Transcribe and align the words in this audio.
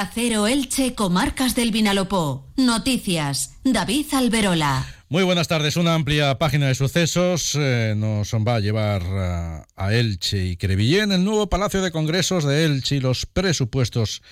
Acero 0.00 0.46
Elche, 0.46 0.94
Comarcas 0.94 1.54
del 1.54 1.72
Vinalopó. 1.72 2.46
Noticias. 2.56 3.56
David 3.64 4.06
Alberola. 4.14 4.86
Muy 5.10 5.24
buenas 5.24 5.46
tardes. 5.46 5.76
Una 5.76 5.94
amplia 5.94 6.38
página 6.38 6.68
de 6.68 6.74
sucesos 6.74 7.54
eh, 7.60 7.92
nos 7.94 8.32
va 8.32 8.54
a 8.54 8.60
llevar 8.60 9.02
a, 9.02 9.66
a 9.76 9.92
Elche 9.92 10.42
y 10.42 10.56
Crevillén, 10.56 11.12
el 11.12 11.22
nuevo 11.22 11.50
Palacio 11.50 11.82
de 11.82 11.90
Congresos 11.90 12.44
de 12.44 12.64
Elche 12.64 12.96
y 12.96 13.00
los 13.00 13.26
presupuestos 13.26 14.22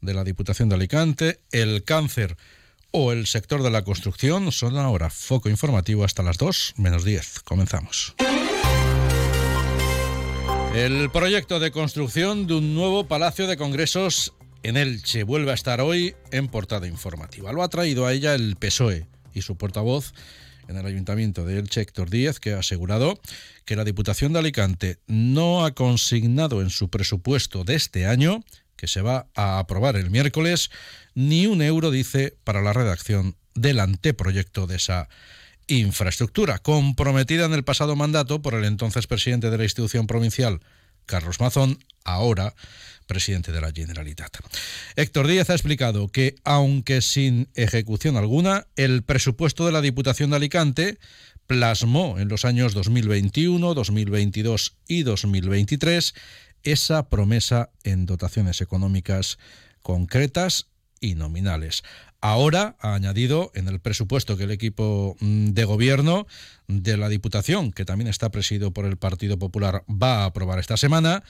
de 0.00 0.12
la 0.12 0.24
Diputación 0.24 0.68
de 0.68 0.74
Alicante, 0.74 1.38
el 1.52 1.84
cáncer 1.84 2.36
o 2.90 3.12
el 3.12 3.28
sector 3.28 3.62
de 3.62 3.70
la 3.70 3.84
construcción 3.84 4.50
son 4.50 4.76
ahora 4.76 5.08
foco 5.08 5.48
informativo 5.48 6.02
hasta 6.02 6.24
las 6.24 6.36
2 6.36 6.74
menos 6.78 7.04
10. 7.04 7.42
Comenzamos. 7.44 8.16
El 10.74 11.10
proyecto 11.10 11.60
de 11.60 11.70
construcción 11.70 12.48
de 12.48 12.54
un 12.54 12.74
nuevo 12.74 13.06
Palacio 13.06 13.46
de 13.46 13.56
Congresos 13.56 14.32
en 14.62 14.76
Elche 14.76 15.24
vuelve 15.24 15.50
a 15.50 15.54
estar 15.54 15.80
hoy 15.80 16.14
en 16.30 16.48
portada 16.48 16.86
informativa. 16.86 17.52
Lo 17.52 17.62
ha 17.62 17.68
traído 17.68 18.06
a 18.06 18.12
ella 18.12 18.34
el 18.34 18.56
PSOE 18.56 19.06
y 19.34 19.42
su 19.42 19.56
portavoz 19.56 20.12
en 20.68 20.76
el 20.76 20.86
Ayuntamiento 20.86 21.44
de 21.44 21.58
Elche, 21.58 21.80
Héctor 21.80 22.10
Díez, 22.10 22.40
que 22.40 22.52
ha 22.52 22.60
asegurado 22.60 23.20
que 23.64 23.76
la 23.76 23.84
Diputación 23.84 24.32
de 24.32 24.38
Alicante 24.38 24.98
no 25.06 25.64
ha 25.64 25.72
consignado 25.72 26.62
en 26.62 26.70
su 26.70 26.88
presupuesto 26.88 27.64
de 27.64 27.74
este 27.74 28.06
año, 28.06 28.44
que 28.76 28.86
se 28.86 29.02
va 29.02 29.26
a 29.34 29.58
aprobar 29.58 29.96
el 29.96 30.10
miércoles, 30.10 30.70
ni 31.14 31.46
un 31.46 31.62
euro, 31.62 31.90
dice, 31.90 32.36
para 32.44 32.62
la 32.62 32.72
redacción 32.72 33.36
del 33.54 33.80
anteproyecto 33.80 34.66
de 34.66 34.76
esa 34.76 35.08
infraestructura, 35.66 36.58
comprometida 36.58 37.46
en 37.46 37.52
el 37.52 37.64
pasado 37.64 37.96
mandato 37.96 38.42
por 38.42 38.54
el 38.54 38.64
entonces 38.64 39.06
presidente 39.06 39.50
de 39.50 39.58
la 39.58 39.64
institución 39.64 40.06
provincial, 40.06 40.60
Carlos 41.06 41.40
Mazón, 41.40 41.78
ahora 42.04 42.54
presidente 43.06 43.52
de 43.52 43.60
la 43.60 43.72
Generalitat. 43.72 44.38
Héctor 44.96 45.26
Díaz 45.26 45.50
ha 45.50 45.54
explicado 45.54 46.08
que, 46.08 46.36
aunque 46.44 47.02
sin 47.02 47.48
ejecución 47.54 48.16
alguna, 48.16 48.66
el 48.76 49.02
presupuesto 49.02 49.66
de 49.66 49.72
la 49.72 49.82
Diputación 49.82 50.30
de 50.30 50.36
Alicante 50.36 50.98
plasmó 51.46 52.18
en 52.18 52.28
los 52.28 52.44
años 52.44 52.72
2021, 52.72 53.74
2022 53.74 54.76
y 54.88 55.02
2023 55.02 56.14
esa 56.62 57.08
promesa 57.08 57.70
en 57.84 58.06
dotaciones 58.06 58.60
económicas 58.60 59.38
concretas 59.82 60.68
y 61.00 61.14
nominales. 61.14 61.82
Ahora 62.24 62.76
ha 62.78 62.94
añadido 62.94 63.50
en 63.52 63.66
el 63.66 63.80
presupuesto 63.80 64.36
que 64.36 64.44
el 64.44 64.52
equipo 64.52 65.16
mm, 65.18 65.48
de 65.48 65.64
gobierno 65.64 66.28
de 66.68 66.96
la 66.96 67.08
Diputación, 67.08 67.72
que 67.72 67.84
también 67.84 68.06
está 68.06 68.30
presidido 68.30 68.70
por 68.70 68.86
el 68.86 68.96
Partido 68.96 69.40
Popular, 69.40 69.82
va 69.90 70.22
a 70.22 70.26
aprobar 70.26 70.60
esta 70.60 70.76
semana, 70.76 71.24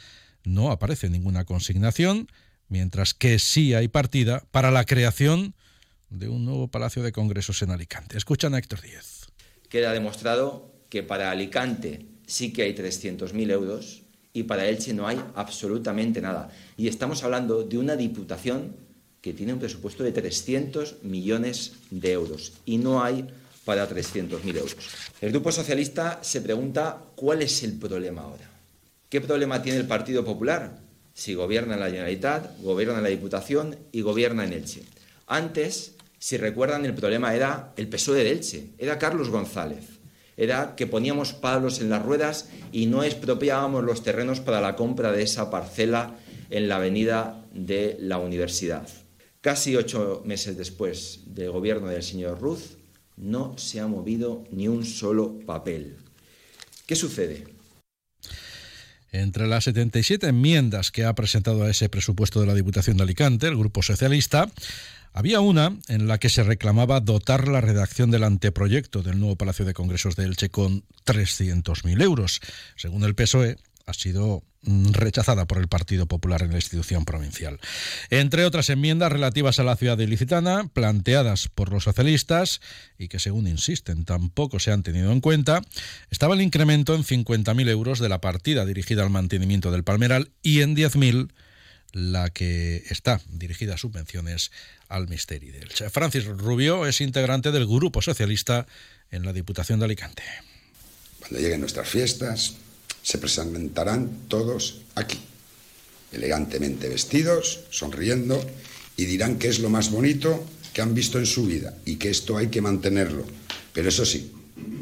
no 0.44 0.70
aparece 0.70 1.08
ninguna 1.08 1.46
consignación, 1.46 2.28
mientras 2.68 3.14
que 3.14 3.38
sí 3.38 3.72
hay 3.72 3.88
partida 3.88 4.44
para 4.50 4.70
la 4.70 4.84
creación 4.84 5.54
de 6.10 6.28
un 6.28 6.44
nuevo 6.44 6.68
Palacio 6.68 7.02
de 7.02 7.10
Congresos 7.10 7.62
en 7.62 7.70
Alicante. 7.70 8.18
Escuchan 8.18 8.52
a 8.52 8.58
Héctor 8.58 8.82
Díez. 8.82 9.28
Queda 9.70 9.94
demostrado 9.94 10.74
que 10.90 11.02
para 11.02 11.30
Alicante 11.30 12.04
sí 12.26 12.52
que 12.52 12.64
hay 12.64 12.74
300.000 12.74 13.50
euros 13.50 14.02
y 14.34 14.42
para 14.42 14.66
Elche 14.66 14.92
no 14.92 15.08
hay 15.08 15.18
absolutamente 15.36 16.20
nada. 16.20 16.50
Y 16.76 16.88
estamos 16.88 17.24
hablando 17.24 17.62
de 17.62 17.78
una 17.78 17.96
diputación 17.96 18.91
que 19.22 19.32
tiene 19.32 19.54
un 19.54 19.60
presupuesto 19.60 20.02
de 20.02 20.12
300 20.12 20.96
millones 21.04 21.74
de 21.90 22.12
euros 22.12 22.52
y 22.66 22.76
no 22.76 23.02
hay 23.02 23.24
para 23.64 23.88
300.000 23.88 24.56
euros. 24.56 24.76
El 25.20 25.30
Grupo 25.30 25.52
Socialista 25.52 26.18
se 26.22 26.40
pregunta 26.40 26.98
cuál 27.14 27.40
es 27.42 27.62
el 27.62 27.78
problema 27.78 28.22
ahora. 28.22 28.50
¿Qué 29.08 29.20
problema 29.20 29.62
tiene 29.62 29.78
el 29.78 29.86
Partido 29.86 30.24
Popular? 30.24 30.80
Si 31.14 31.34
gobierna 31.34 31.74
en 31.74 31.80
la 31.80 31.86
Generalitat, 31.86 32.60
gobierna 32.60 32.96
en 32.96 33.04
la 33.04 33.10
Diputación 33.10 33.76
y 33.92 34.00
gobierna 34.00 34.44
en 34.44 34.54
Elche. 34.54 34.82
Antes, 35.28 35.94
si 36.18 36.36
recuerdan, 36.36 36.84
el 36.84 36.94
problema 36.94 37.34
era 37.34 37.72
el 37.76 37.88
PSOE 37.88 38.24
de 38.24 38.32
Elche, 38.32 38.70
era 38.78 38.98
Carlos 38.98 39.28
González. 39.28 39.84
Era 40.36 40.74
que 40.74 40.86
poníamos 40.86 41.32
palos 41.34 41.80
en 41.80 41.90
las 41.90 42.02
ruedas 42.02 42.48
y 42.72 42.86
no 42.86 43.04
expropiábamos 43.04 43.84
los 43.84 44.02
terrenos 44.02 44.40
para 44.40 44.60
la 44.60 44.74
compra 44.74 45.12
de 45.12 45.22
esa 45.22 45.50
parcela 45.50 46.16
en 46.50 46.68
la 46.68 46.76
avenida 46.76 47.44
de 47.52 47.96
la 48.00 48.18
universidad. 48.18 48.88
Casi 49.42 49.74
ocho 49.74 50.22
meses 50.24 50.56
después 50.56 51.22
del 51.26 51.50
gobierno 51.50 51.88
del 51.88 52.04
señor 52.04 52.40
Ruz, 52.40 52.76
no 53.16 53.58
se 53.58 53.80
ha 53.80 53.88
movido 53.88 54.44
ni 54.52 54.68
un 54.68 54.84
solo 54.86 55.40
papel. 55.40 55.96
¿Qué 56.86 56.94
sucede? 56.94 57.44
Entre 59.10 59.48
las 59.48 59.64
77 59.64 60.28
enmiendas 60.28 60.92
que 60.92 61.04
ha 61.04 61.14
presentado 61.16 61.64
a 61.64 61.70
ese 61.70 61.88
presupuesto 61.88 62.40
de 62.40 62.46
la 62.46 62.54
Diputación 62.54 62.96
de 62.96 63.02
Alicante, 63.02 63.48
el 63.48 63.56
Grupo 63.56 63.82
Socialista, 63.82 64.48
había 65.12 65.40
una 65.40 65.76
en 65.88 66.06
la 66.06 66.18
que 66.18 66.28
se 66.28 66.44
reclamaba 66.44 67.00
dotar 67.00 67.48
la 67.48 67.60
redacción 67.60 68.12
del 68.12 68.22
anteproyecto 68.22 69.02
del 69.02 69.18
nuevo 69.18 69.34
Palacio 69.34 69.64
de 69.64 69.74
Congresos 69.74 70.14
de 70.14 70.24
Elche 70.24 70.50
con 70.50 70.84
300.000 71.04 72.00
euros. 72.00 72.40
Según 72.76 73.02
el 73.02 73.16
PSOE, 73.16 73.58
ha 73.86 73.94
sido 73.94 74.42
mm, 74.62 74.92
rechazada 74.92 75.46
por 75.46 75.58
el 75.58 75.68
Partido 75.68 76.06
Popular 76.06 76.42
en 76.42 76.50
la 76.50 76.56
institución 76.56 77.04
provincial. 77.04 77.60
Entre 78.10 78.44
otras 78.44 78.70
enmiendas 78.70 79.12
relativas 79.12 79.58
a 79.58 79.64
la 79.64 79.76
ciudad 79.76 79.96
de 79.96 80.06
Licitana, 80.06 80.68
planteadas 80.72 81.48
por 81.48 81.70
los 81.70 81.84
socialistas 81.84 82.60
y 82.98 83.08
que, 83.08 83.18
según 83.18 83.46
insisten, 83.46 84.04
tampoco 84.04 84.58
se 84.60 84.72
han 84.72 84.82
tenido 84.82 85.12
en 85.12 85.20
cuenta, 85.20 85.62
estaba 86.10 86.34
el 86.34 86.42
incremento 86.42 86.94
en 86.94 87.04
50.000 87.04 87.68
euros 87.68 87.98
de 87.98 88.08
la 88.08 88.20
partida 88.20 88.64
dirigida 88.66 89.02
al 89.02 89.10
mantenimiento 89.10 89.70
del 89.70 89.84
Palmeral 89.84 90.30
y 90.42 90.60
en 90.60 90.76
10.000 90.76 91.30
la 91.92 92.30
que 92.30 92.84
está 92.88 93.20
dirigida 93.28 93.74
a 93.74 93.78
subvenciones 93.78 94.50
al 94.88 95.08
Misteri 95.08 95.50
del 95.50 95.68
Francis 95.68 96.24
Rubio 96.24 96.86
es 96.86 97.00
integrante 97.00 97.52
del 97.52 97.66
Grupo 97.66 98.00
Socialista 98.02 98.66
en 99.10 99.24
la 99.24 99.32
Diputación 99.32 99.78
de 99.78 99.84
Alicante. 99.84 100.22
Cuando 101.20 101.38
lleguen 101.38 101.60
nuestras 101.60 101.88
fiestas, 101.88 102.54
se 103.02 103.18
presentarán 103.18 104.28
todos 104.28 104.82
aquí, 104.94 105.18
elegantemente 106.12 106.88
vestidos, 106.88 107.64
sonriendo, 107.70 108.42
y 108.96 109.06
dirán 109.06 109.38
que 109.38 109.48
es 109.48 109.58
lo 109.58 109.70
más 109.70 109.90
bonito 109.90 110.44
que 110.72 110.82
han 110.82 110.94
visto 110.94 111.18
en 111.18 111.26
su 111.26 111.46
vida 111.46 111.74
y 111.84 111.96
que 111.96 112.10
esto 112.10 112.36
hay 112.36 112.48
que 112.48 112.60
mantenerlo, 112.60 113.24
pero 113.72 113.88
eso 113.88 114.04
sí, 114.04 114.32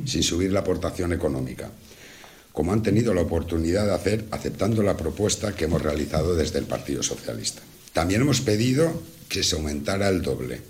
sin 0.05 0.23
subir 0.23 0.53
la 0.53 0.61
aportación 0.61 1.13
económica, 1.13 1.71
como 2.53 2.73
han 2.73 2.83
tenido 2.83 3.15
la 3.15 3.23
oportunidad 3.23 3.87
de 3.87 3.95
hacer 3.95 4.25
aceptando 4.31 4.83
la 4.83 4.97
propuesta 4.97 5.55
que 5.55 5.65
hemos 5.65 5.83
realizado 5.83 6.35
desde 6.35 6.59
el 6.59 6.67
Partido 6.67 7.03
Socialista. 7.03 7.63
También 7.93 8.21
hemos 8.23 8.41
pedido 8.41 9.03
que 9.29 9.43
se 9.43 9.57
aumentara 9.57 10.09
el 10.09 10.23
doble, 10.23 10.61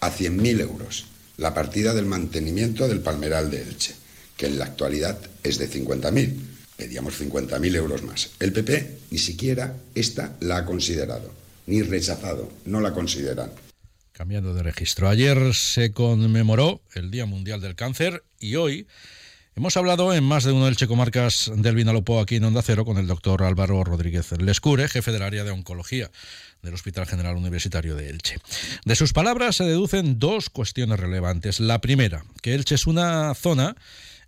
a 0.00 0.10
100.000 0.10 0.60
euros, 0.60 1.06
la 1.36 1.54
partida 1.54 1.94
del 1.94 2.06
mantenimiento 2.06 2.88
del 2.88 3.00
Palmeral 3.00 3.50
de 3.50 3.62
Elche, 3.62 3.94
que 4.36 4.46
en 4.46 4.58
la 4.58 4.66
actualidad 4.66 5.18
es 5.42 5.58
de 5.58 5.70
50.000 5.70 6.51
pedíamos 6.76 7.20
50.000 7.20 7.74
euros 7.76 8.02
más. 8.02 8.30
El 8.40 8.52
PP 8.52 8.98
ni 9.10 9.18
siquiera 9.18 9.76
esta 9.94 10.36
la 10.40 10.58
ha 10.58 10.64
considerado, 10.64 11.32
ni 11.66 11.82
rechazado, 11.82 12.50
no 12.64 12.80
la 12.80 12.92
consideran. 12.92 13.50
Cambiando 14.12 14.54
de 14.54 14.62
registro, 14.62 15.08
ayer 15.08 15.54
se 15.54 15.92
conmemoró 15.92 16.82
el 16.94 17.10
Día 17.10 17.26
Mundial 17.26 17.60
del 17.60 17.74
Cáncer 17.74 18.22
y 18.38 18.56
hoy 18.56 18.86
hemos 19.56 19.76
hablado 19.76 20.12
en 20.12 20.22
más 20.22 20.44
de 20.44 20.52
uno 20.52 20.66
del 20.66 20.76
Checomarcas 20.76 21.50
del 21.56 21.74
Vinalopó 21.74 22.20
aquí 22.20 22.36
en 22.36 22.44
Onda 22.44 22.62
Cero 22.62 22.84
con 22.84 22.98
el 22.98 23.06
doctor 23.06 23.42
Álvaro 23.42 23.82
Rodríguez 23.84 24.30
Lescure, 24.32 24.88
jefe 24.88 25.12
del 25.12 25.22
área 25.22 25.44
de 25.44 25.50
oncología 25.50 26.10
del 26.62 26.74
Hospital 26.74 27.06
General 27.06 27.36
Universitario 27.36 27.96
de 27.96 28.10
Elche. 28.10 28.36
De 28.84 28.94
sus 28.94 29.12
palabras 29.12 29.56
se 29.56 29.64
deducen 29.64 30.18
dos 30.18 30.50
cuestiones 30.50 31.00
relevantes. 31.00 31.58
La 31.58 31.80
primera, 31.80 32.24
que 32.40 32.54
Elche 32.54 32.76
es 32.76 32.86
una 32.86 33.34
zona 33.34 33.76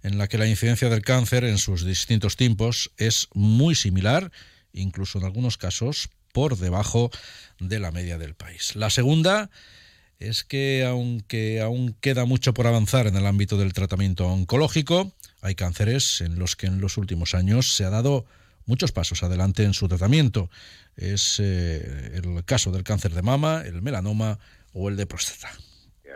en 0.05 0.19
la 0.19 0.29
que 0.29 0.39
la 0.39 0.47
incidencia 0.47 0.91
del 0.91 1.03
cáncer 1.03 1.45
en 1.45 1.59
sus 1.59 1.85
distintos 1.85 2.37
tipos 2.37 2.93
es 2.99 3.29
muy 3.33 3.75
similar, 3.75 4.31
incluso 4.73 5.19
en 5.19 5.25
algunos 5.25 5.57
casos 5.57 6.11
por 6.33 6.59
debajo 6.59 7.11
de 7.59 7.81
la 7.81 7.91
media 7.91 8.19
del 8.19 8.35
país. 8.35 8.77
La 8.77 8.91
segunda 8.91 9.51
es 10.19 10.45
que 10.45 10.85
aunque 10.85 11.63
aún 11.63 11.97
queda 12.01 12.27
mucho 12.27 12.53
por 12.53 12.67
avanzar 12.67 13.07
en 13.07 13.17
el 13.17 13.27
ámbito 13.27 13.57
del 13.57 13.73
tratamiento 13.73 14.29
oncológico, 14.29 15.15
hay 15.41 15.55
cánceres 15.55 16.21
en 16.21 16.39
los 16.39 16.55
que 16.55 16.67
en 16.67 16.81
los 16.81 16.99
últimos 16.99 17.35
años 17.35 17.75
se 17.75 17.85
ha 17.85 17.91
dado 17.91 18.27
muchos 18.67 18.93
pasos 18.93 19.23
adelante 19.23 19.65
en 19.65 19.73
su 19.73 19.89
tratamiento. 19.89 20.51
Es 20.97 21.41
eh, 21.41 22.13
el 22.15 22.45
caso 22.45 22.71
del 22.73 22.85
cáncer 22.85 23.15
de 23.15 23.23
mama, 23.23 23.63
el 23.65 23.81
melanoma 23.81 24.39
o 24.75 24.91
el 24.91 24.97
de 24.97 25.07
próstata 25.07 25.51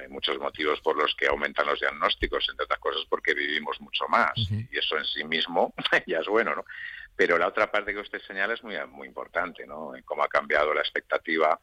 hay 0.01 0.09
muchos 0.09 0.39
motivos 0.39 0.81
por 0.81 0.97
los 0.97 1.15
que 1.15 1.27
aumentan 1.27 1.67
los 1.67 1.81
diagnósticos, 1.81 2.47
entre 2.51 2.65
otras 2.65 2.81
cosas 2.81 3.03
porque 3.09 3.35
vivimos 3.35 3.81
mucho 3.81 4.07
más 4.09 4.33
y 4.37 4.77
eso 4.77 4.97
en 4.97 5.05
sí 5.05 5.25
mismo 5.25 5.75
ya 6.07 6.21
es 6.21 6.27
bueno, 6.27 6.55
¿no? 6.55 6.65
Pero 7.17 7.37
la 7.37 7.49
otra 7.49 7.71
parte 7.71 7.93
que 7.93 8.01
usted 8.01 8.21
señala 8.21 8.55
es 8.55 8.63
muy, 8.63 8.77
muy 8.89 9.09
importante, 9.09 9.67
¿no? 9.67 9.95
En 9.97 10.03
cómo 10.05 10.23
ha 10.23 10.29
cambiado 10.29 10.73
la 10.73 10.81
expectativa 10.81 11.59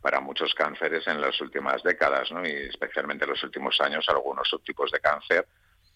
para 0.00 0.20
muchos 0.20 0.54
cánceres 0.54 1.06
en 1.08 1.20
las 1.20 1.40
últimas 1.40 1.82
décadas, 1.82 2.30
¿no? 2.30 2.46
Y 2.46 2.52
especialmente 2.52 3.24
en 3.24 3.30
los 3.30 3.42
últimos 3.42 3.80
años 3.80 4.08
algunos 4.08 4.48
subtipos 4.48 4.90
de 4.90 5.00
cáncer 5.00 5.46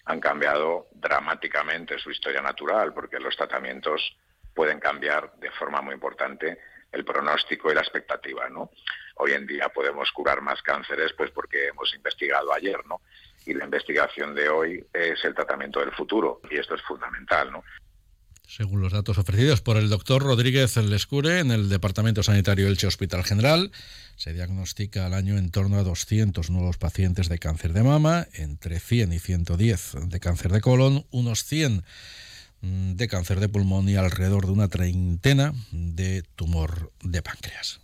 han 0.06 0.20
cambiado 0.20 0.88
dramáticamente 0.93 1.99
su 1.99 2.11
historia 2.11 2.43
natural 2.43 2.93
porque 2.93 3.19
los 3.19 3.37
tratamientos 3.37 4.17
pueden 4.55 4.79
cambiar 4.79 5.32
de 5.37 5.50
forma 5.52 5.81
muy 5.81 5.94
importante 5.94 6.58
el 6.93 7.05
pronóstico 7.05 7.70
y 7.70 7.75
la 7.75 7.81
expectativa, 7.81 8.49
¿no? 8.49 8.70
Hoy 9.14 9.32
en 9.32 9.46
día 9.46 9.69
podemos 9.69 10.11
curar 10.12 10.40
más 10.40 10.62
cánceres 10.62 11.12
pues 11.16 11.31
porque 11.31 11.69
hemos 11.69 11.94
investigado 11.94 12.52
ayer, 12.52 12.78
¿no? 12.87 13.00
Y 13.46 13.55
la 13.55 13.64
investigación 13.64 14.34
de 14.34 14.49
hoy 14.49 14.84
es 14.93 15.25
el 15.25 15.34
tratamiento 15.34 15.81
del 15.81 15.93
futuro 15.93 16.40
y 16.50 16.58
esto 16.58 16.75
es 16.75 16.82
fundamental, 16.82 17.52
¿no? 17.52 17.62
Según 18.46 18.82
los 18.82 18.93
datos 18.93 19.16
ofrecidos 19.16 19.62
por 19.62 19.78
el 19.78 19.88
doctor 19.88 20.22
Rodríguez 20.22 20.76
Lescure 20.76 21.40
en 21.40 21.50
el 21.50 21.70
Departamento 21.70 22.22
Sanitario 22.22 22.69
Elche 22.69 22.87
Hospital 22.87 23.25
General, 23.25 23.72
se 24.16 24.34
diagnostica 24.34 25.06
al 25.06 25.14
año 25.14 25.38
en 25.38 25.50
torno 25.50 25.78
a 25.78 25.82
200 25.82 26.50
nuevos 26.50 26.76
pacientes 26.76 27.28
de 27.28 27.38
cáncer 27.38 27.72
de 27.72 27.82
mama, 27.82 28.26
entre 28.34 28.81
100 28.81 29.14
y 29.14 29.19
110 29.19 30.08
de 30.08 30.20
cáncer 30.20 30.52
de 30.52 30.60
colon, 30.60 31.06
unos 31.10 31.44
100 31.44 31.84
de 32.60 33.08
cáncer 33.08 33.40
de 33.40 33.49
pulmón 33.49 33.88
y 33.88 33.96
alrededor 33.96 34.46
de 34.46 34.52
una 34.52 34.69
treintena 34.69 35.52
de 35.72 36.22
tumor 36.37 36.93
de 37.02 37.22
páncreas 37.22 37.83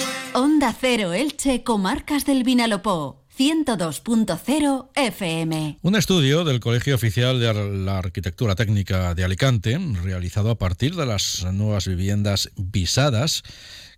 Onda 0.33 0.73
Cero 0.79 1.11
Elche, 1.11 1.61
Comarcas 1.61 2.25
del 2.25 2.45
Vinalopó. 2.45 3.21
102.0 3.37 4.89
FM. 4.95 5.79
Un 5.81 5.95
estudio 5.95 6.45
del 6.45 6.61
Colegio 6.61 6.95
Oficial 6.95 7.39
de 7.39 7.53
la 7.53 7.97
Arquitectura 7.97 8.55
Técnica 8.55 9.13
de 9.13 9.25
Alicante, 9.25 9.77
realizado 10.03 10.51
a 10.51 10.57
partir 10.57 10.95
de 10.95 11.05
las 11.05 11.43
nuevas 11.51 11.85
viviendas 11.87 12.49
visadas, 12.55 13.43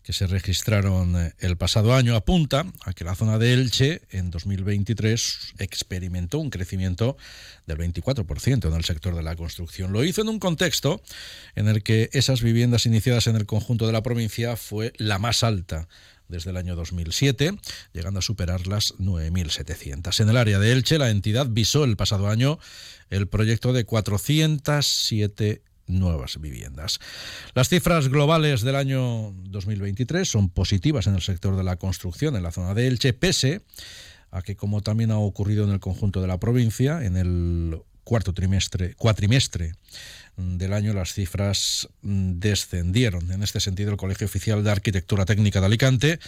que 0.04 0.14
se 0.14 0.28
registraron 0.28 1.16
eh, 1.16 1.34
el 1.40 1.56
pasado 1.56 1.94
año 1.94 2.16
apunta 2.16 2.66
a 2.84 2.94
que 2.94 3.06
la 3.06 3.16
zona 3.16 3.38
de 3.38 3.54
Elche 3.54 4.02
en 4.12 4.32
2023 4.32 5.54
experimentó 5.60 6.40
un 6.40 6.50
crecimiento 6.50 7.16
del 7.66 7.78
24% 7.78 8.68
en 8.68 8.74
el 8.74 8.84
sector 8.84 9.16
de 9.16 9.24
la 9.24 9.36
construcción. 9.36 9.94
Lo 9.94 10.04
hizo 10.04 10.22
en 10.22 10.30
un 10.30 10.40
contexto 10.40 11.02
en 11.56 11.70
el 11.70 11.84
que 11.84 12.10
esas 12.12 12.42
viviendas 12.42 12.86
iniciadas 12.86 13.28
en 13.28 13.38
el 13.38 13.46
conjunto 13.46 13.88
de 13.88 13.94
la 13.94 14.04
provincia 14.04 14.58
fue 14.58 14.94
la 14.98 15.20
más 15.20 15.44
alta 15.44 15.88
desde 16.34 16.50
el 16.50 16.58
año 16.58 16.76
2007, 16.76 17.58
llegando 17.94 18.20
a 18.20 18.22
superar 18.24 18.68
las 18.68 18.96
9.700. 18.98 20.20
En 20.20 20.30
el 20.30 20.38
área 20.38 20.60
de 20.60 20.72
Elche, 20.72 20.98
la 20.98 21.12
entidad 21.12 21.48
visó 21.50 21.84
el 21.84 21.96
pasado 21.96 22.28
año 22.28 22.60
el 23.10 23.28
proyecto 23.28 23.72
de 23.72 23.86
407 23.86 25.62
nuevas 25.86 26.42
viviendas. 26.42 27.00
Las 27.54 27.70
cifras 27.70 28.10
globales 28.10 28.62
del 28.62 28.76
año 28.76 29.32
2023 29.44 30.28
son 30.28 30.50
positivas 30.50 31.06
en 31.08 31.16
el 31.16 31.22
sector 31.22 31.56
de 31.56 31.64
la 31.64 31.76
construcción 31.76 32.36
en 32.36 32.44
la 32.44 32.52
zona 32.52 32.74
de 32.74 32.88
Elche, 32.88 33.14
pese 33.14 33.62
a 34.32 34.42
que, 34.42 34.56
como 34.56 34.82
también 34.82 35.12
ha 35.12 35.20
ocurrido 35.20 35.66
en 35.66 35.70
el 35.70 35.80
conjunto 35.80 36.20
de 36.20 36.28
la 36.28 36.40
provincia, 36.40 37.06
en 37.06 37.16
el 37.16 37.80
cuarto 38.04 38.34
trimestre, 38.34 38.96
cuatrimestre 38.96 39.74
del 40.38 40.74
año 40.74 40.94
las 40.94 41.14
cifras 41.14 41.88
mm, 42.02 42.40
descendieron. 42.40 43.32
En 43.32 43.44
este 43.44 43.60
sentido, 43.60 43.92
el 43.92 43.98
Colegio 43.98 44.26
Oficial 44.26 44.64
de 44.64 44.72
Arquitectura 44.72 45.26
Técnica 45.26 45.60
de 45.60 45.66
Alicante 45.68 46.20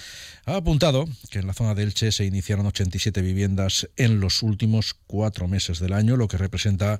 ha 0.45 0.57
apuntado 0.57 1.07
que 1.31 1.39
en 1.39 1.47
la 1.47 1.53
zona 1.53 1.73
de 1.73 1.83
Elche 1.83 2.11
se 2.11 2.25
iniciaron 2.25 2.65
87 2.65 3.21
viviendas 3.21 3.89
en 3.97 4.19
los 4.19 4.43
últimos 4.43 4.95
cuatro 5.07 5.47
meses 5.47 5.79
del 5.79 5.93
año, 5.93 6.17
lo 6.17 6.27
que 6.27 6.37
representa 6.37 6.99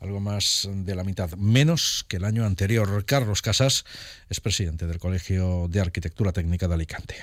algo 0.00 0.20
más 0.20 0.68
de 0.72 0.94
la 0.94 1.04
mitad, 1.04 1.30
menos 1.36 2.04
que 2.08 2.16
el 2.16 2.24
año 2.24 2.44
anterior. 2.44 3.04
Carlos 3.04 3.42
Casas 3.42 3.84
es 4.28 4.40
presidente 4.40 4.86
del 4.86 4.98
Colegio 4.98 5.68
de 5.68 5.80
Arquitectura 5.80 6.32
Técnica 6.32 6.66
de 6.66 6.74
Alicante. 6.74 7.14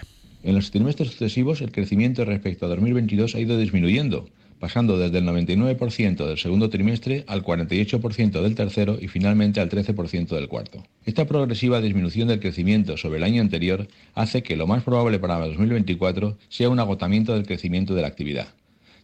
En 0.44 0.56
los 0.56 0.71
trimestres 0.71 1.09
sucesivos, 1.09 1.62
el 1.62 1.71
crecimiento 1.71 2.24
respecto 2.24 2.65
a 2.65 2.69
2022 2.69 3.35
ha 3.35 3.39
ido 3.39 3.57
disminuyendo 3.57 4.29
pasando 4.59 4.98
desde 4.98 5.19
el 5.19 5.25
99% 5.25 6.27
del 6.27 6.38
segundo 6.38 6.69
trimestre 6.69 7.24
al 7.27 7.44
48% 7.44 8.42
del 8.42 8.56
tercero 8.56 8.98
y 9.00 9.07
finalmente 9.07 9.59
al 9.59 9.69
13% 9.69 10.27
del 10.27 10.48
cuarto. 10.48 10.83
Esta 11.06 11.25
progresiva 11.25 11.81
disminución 11.81 12.27
del 12.27 12.39
crecimiento 12.39 12.98
sobre 12.98 13.18
el 13.18 13.24
año 13.24 13.42
anterior 13.42 13.88
hace 14.13 14.44
que 14.44 14.56
lo 14.56 14.68
más 14.68 14.83
probable 14.83 15.19
para 15.19 15.39
2024 15.39 16.38
sea 16.50 16.69
un 16.69 16.80
agotamiento 16.80 17.33
del 17.33 17.45
crecimiento 17.45 17.95
de 17.95 18.01
la 18.01 18.07
actividad. 18.07 18.48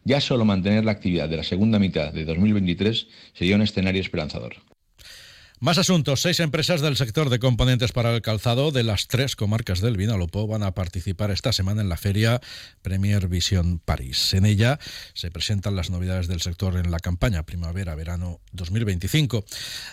Ya 0.05 0.19
solo 0.19 0.43
mantener 0.43 0.83
la 0.83 0.91
actividad 0.91 1.29
de 1.29 1.37
la 1.37 1.43
segunda 1.43 1.79
mitad 1.79 2.11
de 2.11 2.25
2023 2.25 3.07
sería 3.33 3.55
un 3.55 3.61
escenario 3.61 4.01
esperanzador. 4.01 4.55
Más 5.63 5.77
asuntos. 5.77 6.21
Seis 6.21 6.41
empresas 6.41 6.81
del 6.81 6.97
sector 6.97 7.29
de 7.29 7.39
componentes 7.39 7.93
para 7.93 8.13
el 8.13 8.21
calzado 8.21 8.71
de 8.71 8.83
las 8.83 9.07
tres 9.07 9.37
comarcas 9.37 9.79
del 9.79 9.95
Vinalopó 9.95 10.45
van 10.45 10.61
a 10.61 10.73
participar 10.73 11.31
esta 11.31 11.53
semana 11.53 11.79
en 11.79 11.87
la 11.87 11.95
feria 11.95 12.41
Premier 12.81 13.29
Vision 13.29 13.79
París. 13.79 14.33
En 14.33 14.45
ella 14.45 14.77
se 15.13 15.31
presentan 15.31 15.77
las 15.77 15.89
novedades 15.89 16.27
del 16.27 16.41
sector 16.41 16.75
en 16.75 16.91
la 16.91 16.99
campaña 16.99 17.43
primavera-verano 17.43 18.41
2025. 18.51 19.45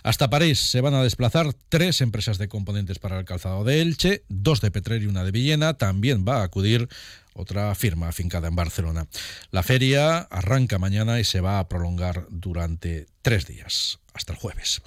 Hasta 0.02 0.28
París 0.28 0.58
se 0.58 0.80
van 0.80 0.94
a 0.94 1.04
desplazar 1.04 1.54
tres 1.68 2.00
empresas 2.00 2.38
de 2.38 2.48
componentes 2.48 2.98
para 2.98 3.20
el 3.20 3.24
calzado 3.24 3.62
de 3.62 3.80
Elche, 3.80 4.24
dos 4.28 4.60
de 4.60 4.72
Petrer 4.72 5.02
y 5.02 5.06
una 5.06 5.22
de 5.22 5.30
Villena. 5.30 5.74
También 5.74 6.24
va 6.26 6.40
a 6.40 6.42
acudir 6.42 6.88
otra 7.32 7.72
firma 7.76 8.08
afincada 8.08 8.48
en 8.48 8.56
Barcelona. 8.56 9.06
La 9.52 9.62
feria 9.62 10.18
arranca 10.18 10.80
mañana 10.80 11.20
y 11.20 11.24
se 11.24 11.40
va 11.40 11.60
a 11.60 11.68
prolongar 11.68 12.26
durante 12.28 13.06
tres 13.22 13.46
días, 13.46 13.99
hasta 14.14 14.32
el 14.32 14.38
jueves. 14.38 14.82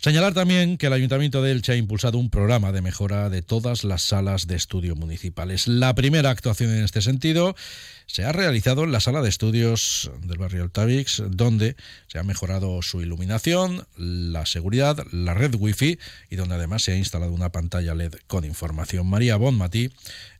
Señalar 0.00 0.34
también 0.34 0.76
que 0.76 0.86
el 0.86 0.92
Ayuntamiento 0.92 1.42
de 1.42 1.52
Elche 1.52 1.72
ha 1.72 1.76
impulsado 1.76 2.18
un 2.18 2.30
programa 2.30 2.72
de 2.72 2.82
mejora 2.82 3.30
de 3.30 3.42
todas 3.42 3.84
las 3.84 4.02
salas 4.02 4.46
de 4.46 4.56
estudio 4.56 4.96
municipales. 4.96 5.68
La 5.68 5.94
primera 5.94 6.30
actuación 6.30 6.70
en 6.70 6.84
este 6.84 7.02
sentido 7.02 7.54
se 8.06 8.24
ha 8.24 8.32
realizado 8.32 8.84
en 8.84 8.92
la 8.92 9.00
sala 9.00 9.22
de 9.22 9.28
estudios 9.28 10.10
del 10.22 10.38
barrio 10.38 10.62
Altavix, 10.62 11.22
donde 11.30 11.76
se 12.06 12.18
ha 12.18 12.22
mejorado 12.22 12.82
su 12.82 13.00
iluminación, 13.00 13.86
la 13.96 14.46
seguridad, 14.46 14.98
la 15.10 15.34
red 15.34 15.54
wifi 15.54 15.98
y 16.30 16.36
donde 16.36 16.56
además 16.56 16.82
se 16.82 16.92
ha 16.92 16.96
instalado 16.96 17.32
una 17.32 17.50
pantalla 17.50 17.94
LED 17.94 18.14
con 18.26 18.44
información. 18.44 19.06
María 19.06 19.36
Bonmatí 19.36 19.90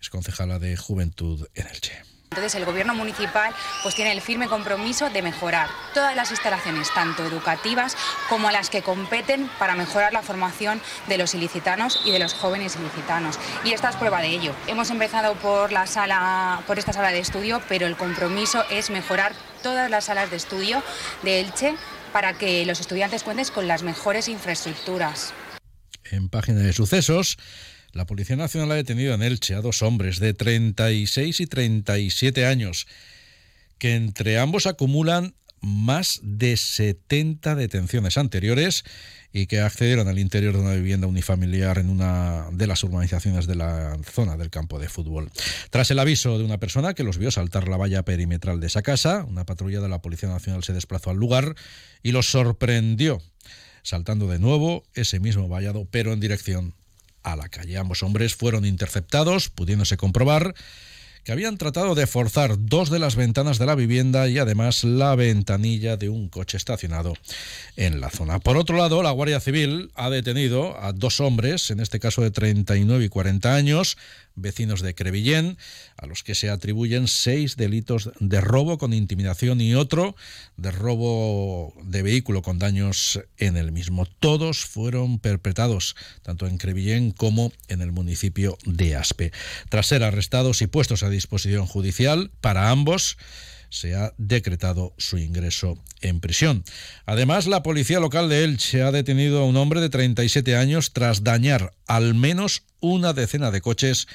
es 0.00 0.10
concejala 0.10 0.58
de 0.58 0.76
Juventud 0.76 1.46
en 1.54 1.66
Elche. 1.68 2.13
Entonces 2.30 2.56
el 2.56 2.64
gobierno 2.64 2.94
municipal 2.94 3.54
pues 3.82 3.94
tiene 3.94 4.10
el 4.10 4.20
firme 4.20 4.48
compromiso 4.48 5.08
de 5.08 5.22
mejorar 5.22 5.68
todas 5.92 6.16
las 6.16 6.32
instalaciones, 6.32 6.92
tanto 6.92 7.24
educativas 7.24 7.96
como 8.28 8.50
las 8.50 8.70
que 8.70 8.82
competen 8.82 9.48
para 9.58 9.76
mejorar 9.76 10.12
la 10.12 10.22
formación 10.22 10.80
de 11.06 11.16
los 11.16 11.34
ilicitanos 11.34 12.00
y 12.04 12.10
de 12.10 12.18
los 12.18 12.34
jóvenes 12.34 12.74
ilicitanos. 12.74 13.38
Y 13.64 13.72
esta 13.72 13.90
es 13.90 13.96
prueba 13.96 14.20
de 14.20 14.28
ello. 14.28 14.52
Hemos 14.66 14.90
empezado 14.90 15.34
por 15.34 15.70
la 15.70 15.86
sala, 15.86 16.62
por 16.66 16.78
esta 16.78 16.92
sala 16.92 17.12
de 17.12 17.20
estudio, 17.20 17.62
pero 17.68 17.86
el 17.86 17.96
compromiso 17.96 18.64
es 18.68 18.90
mejorar 18.90 19.32
todas 19.62 19.88
las 19.88 20.06
salas 20.06 20.30
de 20.30 20.36
estudio 20.36 20.82
de 21.22 21.40
Elche 21.40 21.76
para 22.12 22.34
que 22.34 22.66
los 22.66 22.80
estudiantes 22.80 23.22
cuenten 23.22 23.46
con 23.54 23.68
las 23.68 23.82
mejores 23.82 24.28
infraestructuras. 24.28 25.32
En 26.10 26.28
página 26.28 26.60
de 26.60 26.72
sucesos, 26.72 27.38
la 27.94 28.06
Policía 28.06 28.36
Nacional 28.36 28.72
ha 28.72 28.76
detenido 28.76 29.14
en 29.14 29.22
Elche 29.22 29.54
a 29.54 29.60
dos 29.60 29.82
hombres 29.82 30.18
de 30.18 30.34
36 30.34 31.40
y 31.40 31.46
37 31.46 32.44
años, 32.46 32.86
que 33.78 33.94
entre 33.94 34.38
ambos 34.38 34.66
acumulan 34.66 35.34
más 35.60 36.20
de 36.22 36.56
70 36.56 37.54
detenciones 37.54 38.18
anteriores 38.18 38.84
y 39.32 39.46
que 39.46 39.60
accedieron 39.60 40.08
al 40.08 40.18
interior 40.18 40.54
de 40.54 40.60
una 40.60 40.74
vivienda 40.74 41.06
unifamiliar 41.06 41.78
en 41.78 41.88
una 41.88 42.48
de 42.52 42.66
las 42.66 42.84
urbanizaciones 42.84 43.46
de 43.46 43.54
la 43.54 43.96
zona 44.04 44.36
del 44.36 44.50
campo 44.50 44.78
de 44.78 44.88
fútbol. 44.88 45.30
Tras 45.70 45.90
el 45.90 45.98
aviso 45.98 46.38
de 46.38 46.44
una 46.44 46.58
persona 46.58 46.94
que 46.94 47.02
los 47.02 47.18
vio 47.18 47.30
saltar 47.30 47.68
la 47.68 47.76
valla 47.76 48.04
perimetral 48.04 48.60
de 48.60 48.66
esa 48.66 48.82
casa, 48.82 49.24
una 49.24 49.46
patrulla 49.46 49.80
de 49.80 49.88
la 49.88 50.02
Policía 50.02 50.28
Nacional 50.28 50.62
se 50.62 50.72
desplazó 50.72 51.10
al 51.10 51.16
lugar 51.16 51.54
y 52.02 52.12
los 52.12 52.30
sorprendió, 52.30 53.22
saltando 53.82 54.28
de 54.28 54.38
nuevo 54.38 54.84
ese 54.94 55.18
mismo 55.18 55.48
vallado, 55.48 55.88
pero 55.90 56.12
en 56.12 56.20
dirección 56.20 56.74
a 57.24 57.34
la 57.34 57.48
calle. 57.48 57.76
Ambos 57.76 58.02
hombres 58.02 58.36
fueron 58.36 58.64
interceptados, 58.64 59.48
pudiéndose 59.48 59.96
comprobar 59.96 60.54
que 61.24 61.32
habían 61.32 61.56
tratado 61.56 61.94
de 61.94 62.06
forzar 62.06 62.56
dos 62.58 62.90
de 62.90 62.98
las 62.98 63.16
ventanas 63.16 63.58
de 63.58 63.64
la 63.64 63.74
vivienda 63.74 64.28
y 64.28 64.38
además 64.38 64.84
la 64.84 65.14
ventanilla 65.16 65.96
de 65.96 66.10
un 66.10 66.28
coche 66.28 66.58
estacionado 66.58 67.14
en 67.76 68.00
la 68.00 68.10
zona. 68.10 68.38
Por 68.40 68.58
otro 68.58 68.76
lado, 68.76 69.02
la 69.02 69.10
Guardia 69.10 69.40
Civil 69.40 69.90
ha 69.94 70.10
detenido 70.10 70.78
a 70.78 70.92
dos 70.92 71.20
hombres, 71.20 71.70
en 71.70 71.80
este 71.80 71.98
caso 71.98 72.20
de 72.20 72.30
39 72.30 73.06
y 73.06 73.08
40 73.08 73.54
años, 73.54 73.96
vecinos 74.34 74.80
de 74.80 74.94
Crevillén, 74.94 75.58
a 75.96 76.06
los 76.06 76.22
que 76.22 76.34
se 76.34 76.50
atribuyen 76.50 77.08
seis 77.08 77.56
delitos 77.56 78.10
de 78.20 78.40
robo 78.40 78.78
con 78.78 78.92
intimidación 78.92 79.60
y 79.60 79.74
otro 79.74 80.16
de 80.56 80.70
robo 80.70 81.74
de 81.82 82.02
vehículo 82.02 82.42
con 82.42 82.58
daños 82.58 83.20
en 83.38 83.56
el 83.56 83.72
mismo. 83.72 84.06
Todos 84.06 84.64
fueron 84.64 85.18
perpetrados 85.18 85.96
tanto 86.22 86.46
en 86.46 86.58
Crevillén 86.58 87.10
como 87.10 87.52
en 87.68 87.82
el 87.82 87.92
municipio 87.92 88.58
de 88.64 88.96
Aspe. 88.96 89.32
Tras 89.68 89.86
ser 89.86 90.02
arrestados 90.02 90.62
y 90.62 90.66
puestos 90.66 91.02
a 91.02 91.10
disposición 91.10 91.66
judicial 91.66 92.30
para 92.40 92.70
ambos, 92.70 93.16
se 93.74 93.96
ha 93.96 94.14
decretado 94.18 94.94
su 94.98 95.18
ingreso 95.18 95.82
en 96.00 96.20
prisión. 96.20 96.64
Además, 97.06 97.48
la 97.48 97.64
policía 97.64 97.98
local 97.98 98.28
de 98.28 98.44
Elche 98.44 98.82
ha 98.82 98.92
detenido 98.92 99.40
a 99.40 99.46
un 99.46 99.56
hombre 99.56 99.80
de 99.80 99.90
37 99.90 100.54
años 100.56 100.92
tras 100.92 101.24
dañar 101.24 101.74
al 101.88 102.14
menos 102.14 102.62
una 102.78 103.12
decena 103.14 103.50
de 103.50 103.60
coches 103.60 104.06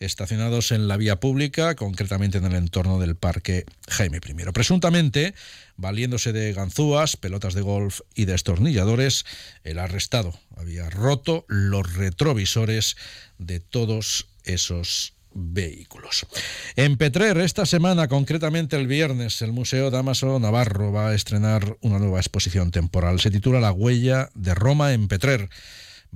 estacionados 0.00 0.70
en 0.70 0.86
la 0.86 0.98
vía 0.98 1.18
pública, 1.18 1.76
concretamente 1.76 2.36
en 2.36 2.44
el 2.44 2.54
entorno 2.54 2.98
del 2.98 3.16
Parque 3.16 3.64
Jaime 3.88 4.18
I. 4.18 4.52
Presuntamente, 4.52 5.34
valiéndose 5.76 6.34
de 6.34 6.52
ganzúas, 6.52 7.16
pelotas 7.16 7.54
de 7.54 7.62
golf 7.62 8.00
y 8.14 8.26
destornilladores, 8.26 9.24
el 9.64 9.78
arrestado 9.78 10.38
había 10.58 10.90
roto 10.90 11.46
los 11.48 11.94
retrovisores 11.94 12.98
de 13.38 13.60
todos 13.60 14.28
esos 14.44 15.15
vehículos. 15.36 16.26
En 16.74 16.96
Petrer, 16.96 17.38
esta 17.38 17.66
semana, 17.66 18.08
concretamente 18.08 18.76
el 18.76 18.86
viernes, 18.86 19.42
el 19.42 19.52
Museo 19.52 19.90
Damaso 19.90 20.40
Navarro 20.40 20.92
va 20.92 21.08
a 21.10 21.14
estrenar 21.14 21.76
una 21.80 21.98
nueva 21.98 22.18
exposición 22.18 22.70
temporal. 22.70 23.20
Se 23.20 23.30
titula 23.30 23.60
La 23.60 23.72
huella 23.72 24.30
de 24.34 24.54
Roma 24.54 24.92
en 24.92 25.08
Petrer. 25.08 25.48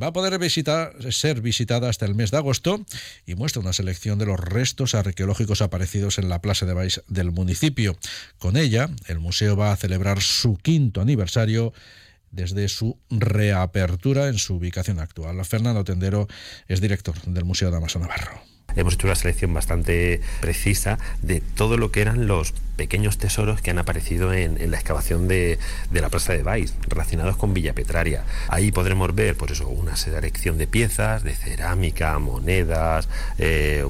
Va 0.00 0.08
a 0.08 0.12
poder 0.12 0.38
ser 0.50 1.40
visitada 1.42 1.88
hasta 1.88 2.06
el 2.06 2.14
mes 2.14 2.30
de 2.30 2.38
agosto 2.38 2.84
y 3.26 3.34
muestra 3.34 3.60
una 3.60 3.72
selección 3.72 4.18
de 4.18 4.26
los 4.26 4.40
restos 4.40 4.94
arqueológicos 4.94 5.60
aparecidos 5.60 6.18
en 6.18 6.28
la 6.28 6.40
Plaza 6.40 6.64
de 6.64 6.72
Baix 6.72 7.02
del 7.08 7.32
municipio. 7.32 7.98
Con 8.38 8.56
ella, 8.56 8.88
el 9.08 9.18
museo 9.18 9.56
va 9.56 9.72
a 9.72 9.76
celebrar 9.76 10.22
su 10.22 10.56
quinto 10.56 11.02
aniversario 11.02 11.74
desde 12.30 12.68
su 12.68 12.98
reapertura 13.10 14.28
en 14.28 14.38
su 14.38 14.54
ubicación 14.54 15.00
actual. 15.00 15.44
Fernando 15.44 15.84
Tendero 15.84 16.28
es 16.68 16.80
director 16.80 17.20
del 17.22 17.44
Museo 17.44 17.70
Damaso 17.70 17.98
Navarro. 17.98 18.40
Hemos 18.80 18.94
hecho 18.94 19.06
una 19.06 19.14
selección 19.14 19.52
bastante 19.52 20.22
precisa 20.40 20.98
de 21.20 21.42
todo 21.42 21.76
lo 21.76 21.90
que 21.90 22.00
eran 22.00 22.26
los 22.26 22.54
pequeños 22.76 23.18
tesoros 23.18 23.60
que 23.60 23.70
han 23.70 23.78
aparecido 23.78 24.32
en, 24.32 24.70
la 24.70 24.78
excavación 24.78 25.28
de, 25.28 25.58
la 25.92 26.08
Plaza 26.08 26.32
de 26.32 26.42
Baix, 26.42 26.72
relacionados 26.88 27.36
con 27.36 27.52
Villa 27.52 27.74
Petraria. 27.74 28.24
Ahí 28.48 28.72
podremos 28.72 29.14
ver, 29.14 29.36
por 29.36 29.52
eso, 29.52 29.68
una 29.68 29.96
selección 29.96 30.56
de 30.56 30.66
piezas, 30.66 31.22
de 31.22 31.34
cerámica, 31.34 32.18
monedas, 32.18 33.06
eh, 33.36 33.84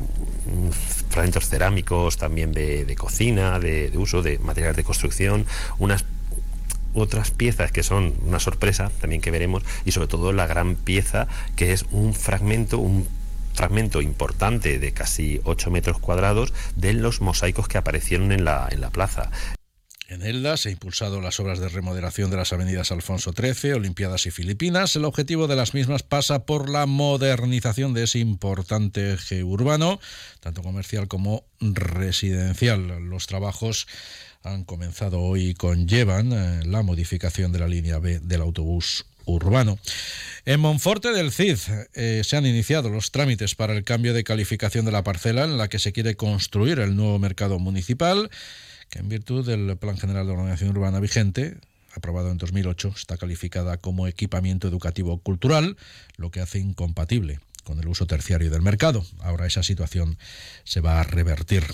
fragmentos 1.09 1.49
cerámicos, 1.49 2.17
también 2.17 2.51
de, 2.51 2.97
cocina, 2.99 3.61
de, 3.61 3.91
de 3.91 3.97
uso 3.99 4.23
de 4.23 4.41
materiales 4.41 4.77
de 4.77 4.83
construcción, 4.83 5.47
unas 5.79 6.05
otras 6.95 7.31
piezas 7.31 7.71
que 7.71 7.85
son 7.85 8.15
una 8.27 8.41
sorpresa 8.41 8.91
también 9.01 9.21
que 9.21 9.31
veremos 9.31 9.63
y 9.85 9.93
sobre 9.93 10.09
todo 10.09 10.33
la 10.33 10.49
gran 10.49 10.75
pieza 10.75 11.29
que 11.55 11.73
es 11.73 11.85
un 11.93 12.15
fragmento, 12.15 12.79
un 12.79 13.07
fragmento 13.61 14.01
importante 14.01 14.79
de 14.79 14.93
casi 14.95 15.39
8 15.45 15.71
metros 15.71 15.99
cuadrados 15.99 16.55
de 16.77 16.95
los 16.95 17.21
mosaicos 17.21 17.69
que 17.69 17.77
aparecieron 17.77 18.33
en 18.33 18.47
la, 18.47 18.67
en 18.71 18.81
la 18.81 18.89
plaza. 18.89 19.31
En 20.09 20.23
Elda 20.23 20.57
se 20.57 20.71
han 20.71 20.73
impulsado 20.73 21.21
las 21.21 21.39
obras 21.41 21.59
de 21.59 21.69
remodelación 21.69 22.31
de 22.31 22.39
las 22.39 22.55
avenidas 22.55 22.91
Alfonso 22.91 23.35
XIII, 23.35 23.75
Olimpiadas 23.75 24.25
y 24.25 24.31
Filipinas. 24.31 24.97
El 24.97 25.05
objetivo 25.05 25.47
de 25.47 25.57
las 25.57 25.75
mismas 25.75 26.03
pasa 26.03 26.47
por 26.47 26.71
la 26.71 26.87
modernización 26.87 27.93
de 27.93 28.05
ese 28.05 28.19
importante 28.19 29.13
eje 29.13 29.45
urbano, 29.45 30.01
tanto 30.41 30.63
comercial 30.63 31.07
como 31.07 31.45
residencial. 31.61 32.87
Los 33.11 33.27
trabajos 33.27 33.87
han 34.43 34.65
comenzado 34.65 35.21
hoy 35.21 35.49
y 35.49 35.55
conllevan 35.55 36.33
eh, 36.33 36.65
la 36.65 36.83
modificación 36.83 37.53
de 37.53 37.59
la 37.59 37.69
línea 37.69 37.99
B 37.99 38.21
del 38.21 38.41
autobús 38.41 39.05
urbano. 39.25 39.79
En 40.47 40.61
Monforte 40.61 41.13
del 41.13 41.33
Cid 41.33 41.59
eh, 41.95 42.23
se 42.25 42.37
han 42.37 42.47
iniciado 42.47 42.89
los 42.89 43.11
trámites 43.11 43.55
para 43.55 43.75
el 43.75 43.85
cambio 43.85 44.15
de 44.15 44.25
calificación 44.25 44.85
de 44.85 44.93
la 44.93 45.05
parcela 45.05 45.45
en 45.45 45.59
la 45.59 45.69
que 45.69 45.79
se 45.79 45.93
quiere 45.93 46.17
construir 46.17 46.79
el 46.79 46.97
nuevo 46.97 47.19
mercado 47.19 47.59
municipal, 47.59 48.31
que 48.89 49.01
en 49.01 49.09
virtud 49.09 49.47
del 49.47 49.77
Plan 49.77 49.99
General 49.99 50.27
de 50.27 50.33
Ordenación 50.33 50.71
Urbana 50.71 51.01
vigente, 51.01 51.57
aprobado 51.93 52.31
en 52.31 52.39
2008, 52.39 52.95
está 52.97 53.17
calificada 53.17 53.77
como 53.77 54.07
equipamiento 54.07 54.67
educativo 54.67 55.19
cultural, 55.19 55.77
lo 56.17 56.31
que 56.31 56.41
hace 56.41 56.59
incompatible 56.59 57.41
con 57.63 57.79
el 57.79 57.89
uso 57.89 58.07
terciario 58.07 58.51
del 58.51 58.63
mercado. 58.63 59.05
Ahora 59.21 59.47
esa 59.47 59.63
situación 59.63 60.19
se 60.65 60.81
va 60.81 61.01
a 61.01 61.05
revertir. 61.05 61.65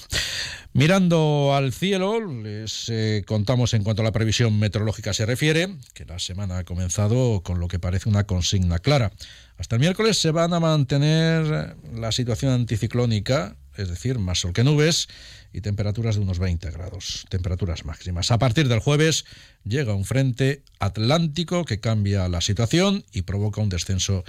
Mirando 0.73 1.55
al 1.55 1.73
cielo, 1.73 2.21
les 2.21 2.89
eh, 2.89 3.25
contamos 3.27 3.75
en 3.75 3.83
cuanto 3.83 4.03
a 4.03 4.05
la 4.05 4.13
previsión 4.13 4.59
meteorológica 4.59 5.15
se 5.15 5.27
refiere, 5.27 5.77
que 5.95 6.05
la 6.05 6.19
semana 6.19 6.59
ha 6.59 6.65
comenzado 6.65 7.43
con 7.43 7.61
lo 7.61 7.69
que 7.69 7.79
parece 7.79 8.09
una 8.09 8.25
consigna 8.25 8.79
clara. 8.79 9.13
Hasta 9.59 9.77
el 9.77 9.81
miércoles 9.81 10.19
se 10.19 10.33
van 10.33 10.53
a 10.53 10.61
mantener 10.61 11.77
la 11.95 12.13
situación 12.13 12.53
anticiclónica, 12.53 13.57
es 13.77 13.89
decir, 13.89 14.19
más 14.19 14.41
sol 14.41 14.53
que 14.53 14.65
nubes, 14.65 15.09
y 15.57 15.63
temperaturas 15.63 16.17
de 16.17 16.21
unos 16.21 16.39
20 16.39 16.71
grados, 16.71 17.25
temperaturas 17.31 17.87
máximas. 17.87 18.31
A 18.31 18.39
partir 18.39 18.69
del 18.69 18.81
jueves 18.81 19.25
llega 19.65 19.95
un 19.95 20.05
frente 20.05 20.63
atlántico 20.79 21.65
que 21.65 21.81
cambia 21.81 22.29
la 22.29 22.43
situación 22.43 23.07
y 23.11 23.23
provoca 23.23 23.63
un 23.63 23.71
descenso 23.71 24.25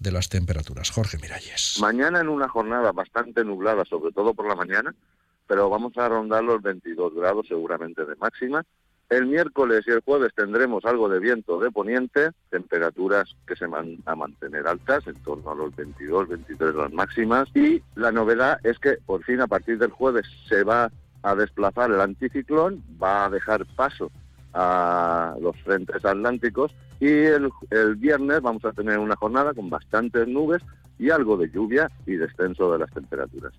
de 0.00 0.12
las 0.12 0.28
temperaturas. 0.28 0.90
Jorge 0.90 1.18
Miralles. 1.18 1.78
Mañana 1.80 2.20
en 2.20 2.28
una 2.28 2.48
jornada 2.48 2.92
bastante 2.92 3.44
nublada, 3.44 3.84
sobre 3.84 4.12
todo 4.12 4.34
por 4.34 4.46
la 4.48 4.54
mañana, 4.54 4.94
pero 5.46 5.68
vamos 5.70 5.96
a 5.96 6.08
rondar 6.08 6.44
los 6.44 6.62
22 6.62 7.14
grados 7.14 7.46
seguramente 7.48 8.04
de 8.04 8.16
máxima. 8.16 8.64
El 9.08 9.26
miércoles 9.26 9.84
y 9.86 9.90
el 9.90 10.00
jueves 10.00 10.34
tendremos 10.34 10.84
algo 10.84 11.08
de 11.08 11.18
viento 11.18 11.58
de 11.58 11.70
poniente, 11.70 12.30
temperaturas 12.50 13.34
que 13.46 13.56
se 13.56 13.66
van 13.66 13.96
a 14.04 14.14
mantener 14.14 14.66
altas, 14.66 15.06
en 15.06 15.14
torno 15.22 15.50
a 15.50 15.54
los 15.54 15.74
22, 15.74 16.28
23 16.28 16.74
las 16.74 16.92
máximas. 16.92 17.48
Y 17.54 17.82
la 17.94 18.12
novedad 18.12 18.60
es 18.64 18.78
que 18.78 18.98
por 19.06 19.24
fin 19.24 19.40
a 19.40 19.46
partir 19.46 19.78
del 19.78 19.90
jueves 19.90 20.26
se 20.46 20.62
va 20.62 20.92
a 21.22 21.34
desplazar 21.34 21.90
el 21.90 22.00
anticiclón, 22.00 22.84
va 23.02 23.24
a 23.24 23.30
dejar 23.30 23.64
paso 23.74 24.12
a 24.58 25.36
los 25.40 25.56
frentes 25.58 26.04
atlánticos 26.04 26.72
y 26.98 27.06
el, 27.06 27.48
viernes 27.96 28.42
vamos 28.42 28.64
a 28.64 28.72
tener 28.72 28.98
una 28.98 29.14
jornada 29.14 29.54
con 29.54 29.70
bastantes 29.70 30.26
nubes 30.26 30.62
y 30.98 31.10
algo 31.10 31.36
de 31.36 31.48
lluvia 31.48 31.88
y 32.06 32.16
descenso 32.16 32.72
de 32.72 32.80
las 32.80 32.90
temperaturas. 32.90 33.52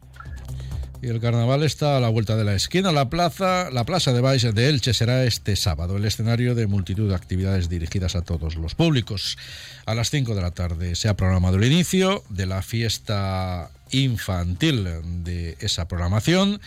Y 1.01 1.07
el 1.07 1.21
carnaval 1.21 1.63
está 1.63 1.95
a 1.95 2.01
la 2.01 2.09
vuelta 2.09 2.35
de 2.35 2.43
la 2.43 2.53
esquina. 2.53 2.91
La 2.91 3.09
plaza, 3.09 3.71
la 3.71 3.85
plaza 3.85 4.11
de 4.11 4.19
Baix 4.19 4.53
de 4.53 4.67
Elche 4.67 4.93
será 4.93 5.23
este 5.23 5.55
sábado 5.55 5.95
el 5.95 6.03
escenario 6.03 6.53
de 6.53 6.67
multitud 6.67 7.07
de 7.07 7.15
actividades 7.15 7.69
dirigidas 7.69 8.17
a 8.17 8.23
todos 8.23 8.57
los 8.57 8.75
públicos. 8.75 9.37
A 9.85 9.95
las 9.95 10.09
5 10.09 10.35
de 10.35 10.41
la 10.41 10.51
tarde 10.51 10.95
se 10.95 11.07
ha 11.07 11.15
programado 11.15 11.55
el 11.55 11.63
inicio 11.63 12.23
de 12.27 12.45
la 12.45 12.61
fiesta 12.61 13.71
infantil 13.91 14.83
de 15.23 15.55
esa 15.61 15.87
programación. 15.87 16.59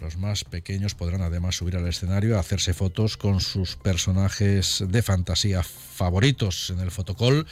Los 0.00 0.18
más 0.18 0.44
pequeños 0.44 0.94
podrán 0.94 1.22
además 1.22 1.56
subir 1.56 1.76
al 1.76 1.88
escenario 1.88 2.36
a 2.36 2.40
hacerse 2.40 2.74
fotos 2.74 3.16
con 3.16 3.40
sus 3.40 3.76
personajes 3.76 4.84
de 4.86 5.02
fantasía 5.02 5.62
favoritos 5.62 6.70
en 6.70 6.80
el 6.80 6.90
fotocall 6.90 7.46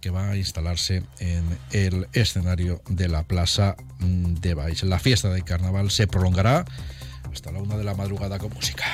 que 0.00 0.10
va 0.10 0.30
a 0.30 0.36
instalarse 0.36 1.02
en 1.18 1.58
el 1.72 2.06
escenario 2.12 2.80
de 2.88 3.08
la 3.08 3.24
Plaza 3.24 3.76
de 3.98 4.54
Baix. 4.54 4.84
La 4.84 5.00
fiesta 5.00 5.30
de 5.30 5.42
carnaval 5.42 5.90
se 5.90 6.06
prolongará 6.06 6.64
hasta 7.32 7.50
la 7.50 7.58
una 7.58 7.76
de 7.76 7.84
la 7.84 7.94
madrugada 7.94 8.38
con 8.38 8.52
música. 8.52 8.84